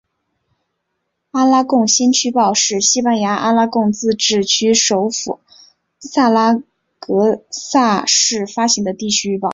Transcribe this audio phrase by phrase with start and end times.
[1.29, 5.39] 阿拉贡先驱报是西班牙阿拉贡自治区首府
[5.99, 6.55] 萨拉
[6.97, 9.49] 戈萨市发行的地区日报。